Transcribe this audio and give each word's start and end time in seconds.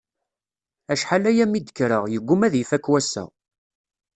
Acḥal-aya 0.91 1.45
mi 1.47 1.59
d-kkreɣ, 1.59 2.03
yegguma 2.07 2.43
ad 2.47 2.55
ifakk 2.61 2.85
wassa. 2.91 3.23